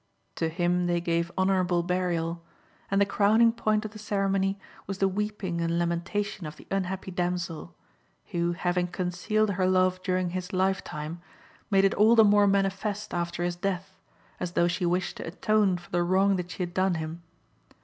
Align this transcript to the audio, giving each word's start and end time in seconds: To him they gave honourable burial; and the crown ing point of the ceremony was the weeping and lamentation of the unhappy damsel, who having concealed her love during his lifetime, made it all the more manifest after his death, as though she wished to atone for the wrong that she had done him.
To 0.37 0.49
him 0.49 0.87
they 0.87 0.99
gave 0.99 1.31
honourable 1.37 1.83
burial; 1.83 2.43
and 2.89 2.99
the 2.99 3.05
crown 3.05 3.39
ing 3.39 3.51
point 3.51 3.85
of 3.85 3.91
the 3.91 3.99
ceremony 3.99 4.57
was 4.87 4.97
the 4.97 5.07
weeping 5.07 5.61
and 5.61 5.77
lamentation 5.77 6.47
of 6.47 6.55
the 6.55 6.65
unhappy 6.71 7.11
damsel, 7.11 7.75
who 8.31 8.53
having 8.53 8.87
concealed 8.87 9.51
her 9.51 9.67
love 9.67 10.01
during 10.01 10.31
his 10.31 10.53
lifetime, 10.53 11.21
made 11.69 11.85
it 11.85 11.93
all 11.93 12.15
the 12.15 12.23
more 12.23 12.47
manifest 12.47 13.13
after 13.13 13.43
his 13.43 13.55
death, 13.55 13.95
as 14.39 14.53
though 14.53 14.67
she 14.67 14.87
wished 14.87 15.17
to 15.17 15.27
atone 15.27 15.77
for 15.77 15.91
the 15.91 16.01
wrong 16.01 16.35
that 16.37 16.49
she 16.49 16.63
had 16.63 16.73
done 16.73 16.95
him. 16.95 17.21